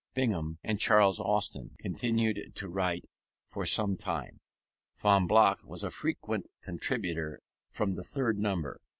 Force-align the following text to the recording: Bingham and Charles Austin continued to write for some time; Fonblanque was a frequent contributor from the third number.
Bingham 0.15 0.57
and 0.63 0.79
Charles 0.79 1.19
Austin 1.19 1.75
continued 1.77 2.53
to 2.55 2.67
write 2.67 3.07
for 3.45 3.67
some 3.67 3.97
time; 3.97 4.39
Fonblanque 4.95 5.63
was 5.63 5.83
a 5.83 5.91
frequent 5.91 6.47
contributor 6.63 7.39
from 7.69 7.93
the 7.93 8.03
third 8.03 8.39
number. 8.39 8.81